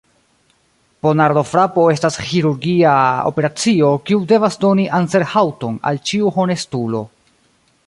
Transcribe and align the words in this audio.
Ponardofrapo 1.05 1.83
estas 1.95 2.17
ĥirurgia 2.29 2.95
operacio, 3.33 3.93
kiu 4.09 4.23
devas 4.33 4.59
doni 4.65 4.89
anserhaŭton 5.01 5.79
al 5.91 6.03
ĉiu 6.11 6.35
honestulo. 6.41 7.07